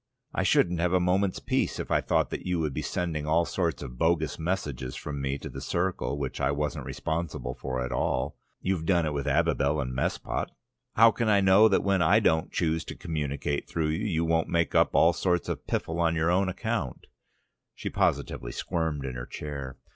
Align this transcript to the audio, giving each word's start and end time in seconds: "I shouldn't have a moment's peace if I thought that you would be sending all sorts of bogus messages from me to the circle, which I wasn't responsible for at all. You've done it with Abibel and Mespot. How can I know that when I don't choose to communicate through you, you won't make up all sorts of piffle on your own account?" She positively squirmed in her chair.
"I 0.33 0.41
shouldn't 0.41 0.79
have 0.79 0.93
a 0.93 0.99
moment's 0.99 1.37
peace 1.37 1.79
if 1.79 1.91
I 1.91 2.01
thought 2.01 2.31
that 2.31 2.43
you 2.43 2.59
would 2.59 2.73
be 2.73 2.81
sending 2.81 3.27
all 3.27 3.45
sorts 3.45 3.83
of 3.83 3.99
bogus 3.99 4.39
messages 4.39 4.95
from 4.95 5.21
me 5.21 5.37
to 5.37 5.47
the 5.47 5.61
circle, 5.61 6.17
which 6.17 6.41
I 6.41 6.49
wasn't 6.49 6.87
responsible 6.87 7.53
for 7.53 7.85
at 7.85 7.91
all. 7.91 8.35
You've 8.63 8.87
done 8.87 9.05
it 9.05 9.13
with 9.13 9.27
Abibel 9.27 9.79
and 9.79 9.93
Mespot. 9.93 10.49
How 10.95 11.11
can 11.11 11.29
I 11.29 11.39
know 11.39 11.67
that 11.67 11.83
when 11.83 12.01
I 12.01 12.19
don't 12.19 12.51
choose 12.51 12.83
to 12.85 12.95
communicate 12.95 13.69
through 13.69 13.89
you, 13.89 14.07
you 14.07 14.25
won't 14.25 14.49
make 14.49 14.73
up 14.73 14.95
all 14.95 15.13
sorts 15.13 15.47
of 15.47 15.67
piffle 15.67 15.99
on 15.99 16.15
your 16.15 16.31
own 16.31 16.49
account?" 16.49 17.05
She 17.75 17.91
positively 17.91 18.51
squirmed 18.53 19.05
in 19.05 19.13
her 19.13 19.27
chair. 19.27 19.77